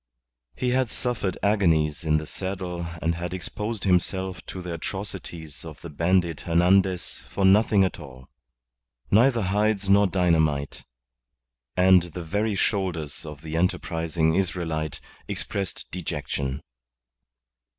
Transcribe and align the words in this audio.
He 0.55 0.69
had 0.71 0.89
suffered 0.89 1.37
agonies 1.43 2.03
in 2.03 2.17
the 2.17 2.25
saddle 2.25 2.87
and 3.03 3.13
had 3.13 3.35
exposed 3.35 3.83
himself 3.83 4.43
to 4.47 4.59
the 4.59 4.73
atrocities 4.73 5.63
of 5.63 5.79
the 5.81 5.91
bandit 5.91 6.41
Hernandez 6.41 7.19
for 7.29 7.45
nothing 7.45 7.83
at 7.83 7.99
all. 7.99 8.27
Neither 9.11 9.43
hides 9.43 9.91
nor 9.91 10.07
dynamite 10.07 10.85
and 11.77 12.01
the 12.01 12.23
very 12.23 12.55
shoulders 12.55 13.27
of 13.27 13.41
the 13.43 13.55
enterprising 13.55 14.33
Israelite 14.33 14.99
expressed 15.27 15.85
dejection. 15.91 16.63